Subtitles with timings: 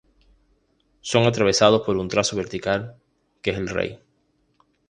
[1.01, 2.95] Son atravesados por un trazo vertical
[3.43, 3.99] que es el rey.